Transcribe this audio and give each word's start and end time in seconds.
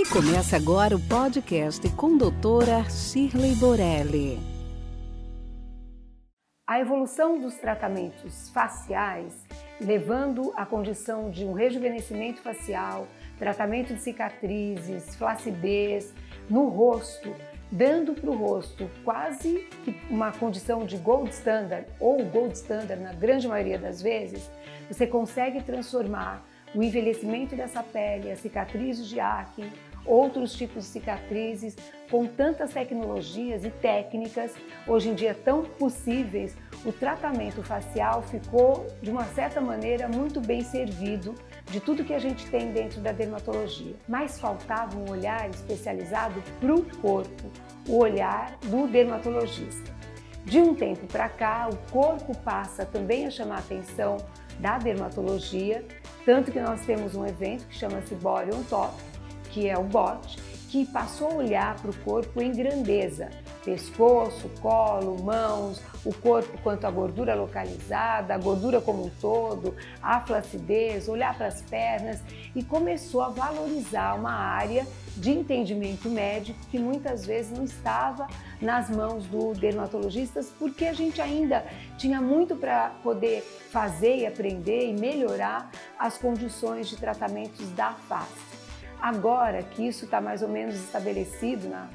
E 0.00 0.06
começa 0.10 0.54
agora 0.54 0.94
o 0.94 1.00
podcast 1.00 1.88
com 1.96 2.16
doutora 2.16 2.88
Shirley 2.88 3.56
Borelli. 3.56 4.38
A 6.64 6.78
evolução 6.78 7.40
dos 7.40 7.56
tratamentos 7.56 8.48
faciais, 8.50 9.44
levando 9.80 10.52
à 10.54 10.64
condição 10.64 11.32
de 11.32 11.44
um 11.44 11.52
rejuvenescimento 11.52 12.40
facial, 12.40 13.08
tratamento 13.40 13.92
de 13.92 14.00
cicatrizes, 14.00 15.16
flacidez 15.16 16.14
no 16.48 16.68
rosto, 16.68 17.34
dando 17.68 18.14
para 18.14 18.30
o 18.30 18.36
rosto 18.36 18.88
quase 19.04 19.66
uma 20.08 20.30
condição 20.30 20.86
de 20.86 20.96
gold 20.96 21.30
standard 21.30 21.88
ou 21.98 22.24
gold 22.24 22.54
standard 22.54 23.02
na 23.02 23.14
grande 23.14 23.48
maioria 23.48 23.80
das 23.80 24.00
vezes, 24.00 24.48
você 24.88 25.08
consegue 25.08 25.60
transformar 25.60 26.46
o 26.74 26.82
envelhecimento 26.82 27.56
dessa 27.56 27.82
pele, 27.82 28.30
as 28.30 28.40
cicatrizes 28.40 29.08
de 29.08 29.20
acne, 29.20 29.72
outros 30.08 30.54
tipos 30.54 30.84
de 30.84 30.90
cicatrizes, 30.90 31.76
com 32.10 32.26
tantas 32.26 32.72
tecnologias 32.72 33.64
e 33.64 33.70
técnicas 33.70 34.54
hoje 34.86 35.10
em 35.10 35.14
dia 35.14 35.34
tão 35.34 35.62
possíveis, 35.62 36.56
o 36.84 36.92
tratamento 36.92 37.62
facial 37.62 38.22
ficou, 38.22 38.86
de 39.02 39.10
uma 39.10 39.24
certa 39.24 39.60
maneira, 39.60 40.08
muito 40.08 40.40
bem 40.40 40.62
servido 40.62 41.34
de 41.66 41.80
tudo 41.80 42.04
que 42.04 42.14
a 42.14 42.18
gente 42.18 42.46
tem 42.46 42.72
dentro 42.72 43.00
da 43.00 43.12
dermatologia. 43.12 43.94
Mas 44.08 44.40
faltava 44.40 44.96
um 44.96 45.10
olhar 45.10 45.50
especializado 45.50 46.42
para 46.58 46.74
o 46.74 46.82
corpo, 46.96 47.50
o 47.86 47.98
olhar 47.98 48.56
do 48.64 48.86
dermatologista. 48.86 49.98
De 50.44 50.58
um 50.58 50.74
tempo 50.74 51.06
para 51.06 51.28
cá, 51.28 51.68
o 51.70 51.76
corpo 51.92 52.34
passa 52.38 52.86
também 52.86 53.26
a 53.26 53.30
chamar 53.30 53.56
a 53.56 53.58
atenção 53.58 54.16
da 54.58 54.78
dermatologia, 54.78 55.84
tanto 56.24 56.50
que 56.50 56.58
nós 56.58 56.84
temos 56.86 57.14
um 57.14 57.26
evento 57.26 57.66
que 57.66 57.74
chama-se 57.74 58.14
Body 58.14 58.54
on 58.54 58.62
Top, 58.64 58.94
que 59.50 59.68
é 59.68 59.76
o 59.76 59.84
BOT, 59.84 60.36
que 60.68 60.84
passou 60.84 61.30
a 61.30 61.34
olhar 61.34 61.76
para 61.76 61.90
o 61.90 61.96
corpo 61.98 62.42
em 62.42 62.52
grandeza, 62.52 63.30
pescoço, 63.64 64.50
colo, 64.60 65.22
mãos, 65.22 65.80
o 66.04 66.12
corpo 66.12 66.58
quanto 66.62 66.86
à 66.86 66.90
gordura 66.90 67.34
localizada, 67.34 68.34
a 68.34 68.38
gordura 68.38 68.80
como 68.80 69.06
um 69.06 69.10
todo, 69.20 69.74
a 70.02 70.20
flacidez, 70.20 71.08
olhar 71.08 71.36
para 71.36 71.46
as 71.46 71.62
pernas 71.62 72.20
e 72.54 72.62
começou 72.62 73.22
a 73.22 73.30
valorizar 73.30 74.14
uma 74.14 74.32
área 74.32 74.86
de 75.16 75.30
entendimento 75.30 76.08
médico 76.08 76.58
que 76.70 76.78
muitas 76.78 77.26
vezes 77.26 77.56
não 77.56 77.64
estava 77.64 78.26
nas 78.60 78.88
mãos 78.90 79.26
do 79.26 79.54
dermatologistas, 79.54 80.52
porque 80.58 80.84
a 80.84 80.92
gente 80.92 81.20
ainda 81.20 81.64
tinha 81.96 82.20
muito 82.20 82.54
para 82.54 82.90
poder 83.02 83.42
fazer 83.70 84.18
e 84.18 84.26
aprender 84.26 84.88
e 84.88 84.92
melhorar 84.92 85.70
as 85.98 86.18
condições 86.18 86.88
de 86.88 86.96
tratamentos 86.96 87.68
da 87.70 87.92
face. 87.92 88.57
Agora 89.00 89.62
que 89.62 89.86
isso 89.86 90.04
está 90.04 90.20
mais 90.20 90.42
ou 90.42 90.48
menos 90.48 90.74
estabelecido 90.74 91.68
na, 91.68 91.88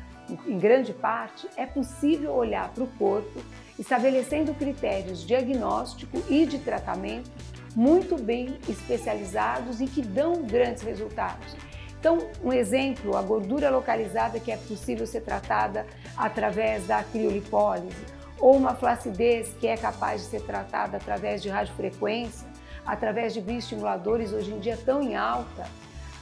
em 0.48 0.58
grande 0.58 0.94
parte, 0.94 1.48
é 1.58 1.66
possível 1.66 2.34
olhar 2.34 2.70
para 2.70 2.84
o 2.84 2.88
corpo, 2.88 3.42
estabelecendo 3.78 4.54
critérios 4.54 5.26
diagnóstico 5.26 6.22
e 6.30 6.45
de 6.45 6.60
tratamento 6.60 7.30
muito 7.76 8.22
bem 8.22 8.58
especializados 8.70 9.82
e 9.82 9.88
que 9.88 10.02
dão 10.02 10.44
grandes 10.44 10.84
resultados. 10.84 11.56
Então, 12.00 12.20
um 12.44 12.52
exemplo, 12.52 13.16
a 13.16 13.22
gordura 13.22 13.70
localizada 13.70 14.40
que 14.40 14.52
é 14.52 14.58
possível 14.58 15.08
ser 15.08 15.22
tratada 15.22 15.86
através 16.17 16.86
da 16.86 17.04
criolipólise, 17.04 17.95
ou 18.40 18.58
uma 18.58 18.76
flacidez 18.76 19.54
que 19.60 19.67
é 19.67 19.78
capaz 19.78 20.22
de 20.22 20.28
ser 20.28 20.42
tratada 20.42 20.98
através 20.98 21.42
de 21.42 21.50
radiofrequência, 21.50 22.48
através 22.86 23.34
de 23.34 23.40
bioestimuladores 23.40 24.34
hoje 24.34 24.52
em 24.52 24.60
dia 24.60 24.78
tão 24.78 25.02
em 25.02 25.16
alta, 25.16 25.66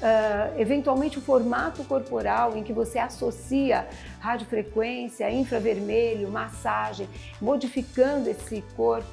uh, 0.02 0.60
eventualmente 0.60 1.18
o 1.20 1.22
formato 1.22 1.84
corporal 1.84 2.58
em 2.58 2.64
que 2.64 2.74
você 2.74 3.00
associa 3.00 3.88
radiofrequência, 4.20 5.32
infravermelho, 5.32 6.30
massagem, 6.30 7.08
modificando 7.40 8.30
esse 8.30 8.64
corpo. 8.76 9.08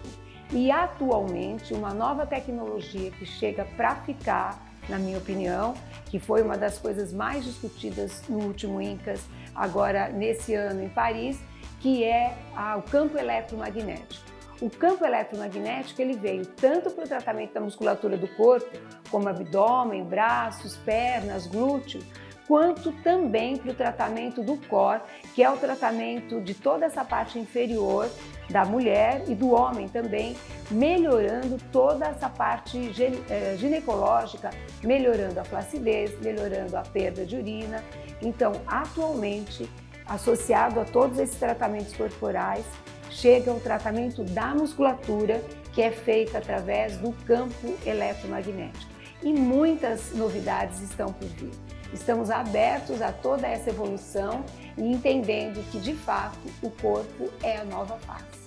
E 0.51 0.71
atualmente, 0.71 1.75
uma 1.75 1.93
nova 1.93 2.27
tecnologia 2.27 3.11
que 3.11 3.27
chega 3.27 3.67
para 3.77 3.97
ficar, 3.97 4.67
na 4.89 4.99
minha 4.99 5.19
opinião, 5.19 5.75
que 6.07 6.19
foi 6.19 6.43
uma 6.43 6.57
das 6.57 6.79
coisas 6.79 7.13
mais 7.13 7.45
discutidas 7.45 8.23
no 8.29 8.39
último 8.39 8.81
INCAS, 8.81 9.21
agora 9.55 10.09
nesse 10.09 10.55
ano 10.55 10.83
em 10.83 10.89
Paris, 10.89 11.39
que 11.81 12.03
é 12.03 12.35
o 12.79 12.83
campo 12.83 13.19
eletromagnético. 13.19 14.38
O 14.61 14.69
campo 14.69 15.05
eletromagnético 15.05 16.03
ele 16.03 16.15
veio 16.15 16.45
tanto 16.45 16.91
para 16.91 17.05
o 17.05 17.09
tratamento 17.09 17.55
da 17.55 17.61
musculatura 17.61 18.17
do 18.17 18.27
corpo, 18.29 18.69
como 19.09 19.29
abdômen, 19.29 20.03
braços, 20.03 20.77
pernas, 20.79 21.47
glúteo, 21.47 22.01
quanto 22.49 22.91
também 23.03 23.57
para 23.57 23.71
o 23.71 23.75
tratamento 23.75 24.43
do 24.43 24.57
core, 24.67 25.03
que 25.35 25.45
é 25.45 25.51
o 25.51 25.57
tratamento 25.59 26.41
de 26.41 26.55
toda 26.55 26.87
essa 26.87 27.05
parte 27.05 27.39
inferior 27.39 28.11
da 28.51 28.65
mulher 28.65 29.23
e 29.29 29.35
do 29.35 29.51
homem 29.51 29.87
também, 29.87 30.35
melhorando 30.71 31.59
toda 31.71 32.07
essa 32.07 32.29
parte 32.29 32.91
eh, 33.29 33.55
ginecológica, 33.59 34.51
melhorando 34.83 35.39
a 35.39 35.45
flacidez, 35.45 36.19
melhorando 36.21 36.75
a 36.77 36.83
perda 36.83 37.27
de 37.27 37.37
urina. 37.37 37.85
Então, 38.23 38.53
atualmente, 38.67 39.69
associado 40.07 40.81
a 40.81 40.85
todos 40.85 41.19
esses 41.19 41.39
tratamentos 41.39 41.95
corporais, 41.95 42.65
chega 43.11 43.53
o 43.53 43.61
tratamento 43.61 44.23
da 44.25 44.55
musculatura, 44.55 45.43
que 45.73 45.83
é 45.83 45.91
feita 45.91 46.39
através 46.39 46.97
do 46.97 47.13
campo 47.25 47.77
eletromagnético. 47.87 48.93
E 49.23 49.33
muitas 49.33 50.13
novidades 50.15 50.81
estão 50.81 51.13
por 51.13 51.29
vir. 51.29 51.51
Estamos 51.93 52.31
abertos 52.31 53.01
a 53.01 53.13
toda 53.13 53.47
essa 53.47 53.71
evolução 53.71 54.45
e 54.77 54.83
entendendo 54.83 55.65
que, 55.71 55.79
de 55.79 55.95
fato, 55.95 56.39
o 56.63 56.71
corpo 56.71 57.31
é 57.43 57.59
a 57.59 57.65
nova 57.65 57.97
face. 57.99 58.39